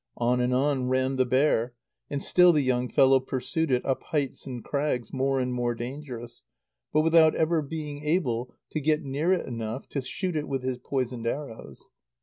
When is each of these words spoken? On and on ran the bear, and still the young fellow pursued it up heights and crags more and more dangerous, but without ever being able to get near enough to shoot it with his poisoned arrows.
On 0.17 0.39
and 0.39 0.51
on 0.51 0.87
ran 0.87 1.17
the 1.17 1.27
bear, 1.27 1.75
and 2.09 2.23
still 2.23 2.53
the 2.53 2.63
young 2.63 2.89
fellow 2.89 3.19
pursued 3.19 3.69
it 3.69 3.85
up 3.85 4.01
heights 4.05 4.47
and 4.47 4.63
crags 4.63 5.13
more 5.13 5.39
and 5.39 5.53
more 5.53 5.75
dangerous, 5.75 6.41
but 6.91 7.01
without 7.01 7.35
ever 7.35 7.61
being 7.61 8.03
able 8.03 8.51
to 8.71 8.81
get 8.81 9.03
near 9.03 9.31
enough 9.31 9.87
to 9.89 10.01
shoot 10.01 10.35
it 10.35 10.47
with 10.47 10.63
his 10.63 10.79
poisoned 10.79 11.27
arrows. 11.27 11.87